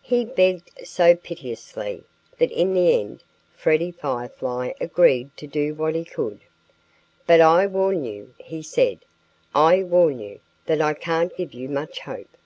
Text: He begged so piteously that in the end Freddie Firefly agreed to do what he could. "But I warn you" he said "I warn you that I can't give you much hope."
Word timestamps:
He 0.00 0.24
begged 0.24 0.70
so 0.86 1.14
piteously 1.14 2.02
that 2.38 2.50
in 2.50 2.72
the 2.72 2.98
end 2.98 3.22
Freddie 3.54 3.90
Firefly 3.92 4.72
agreed 4.80 5.36
to 5.36 5.46
do 5.46 5.74
what 5.74 5.94
he 5.94 6.02
could. 6.02 6.40
"But 7.26 7.42
I 7.42 7.66
warn 7.66 8.02
you" 8.02 8.32
he 8.38 8.62
said 8.62 9.00
"I 9.54 9.82
warn 9.82 10.18
you 10.18 10.40
that 10.64 10.80
I 10.80 10.94
can't 10.94 11.36
give 11.36 11.52
you 11.52 11.68
much 11.68 12.00
hope." 12.00 12.36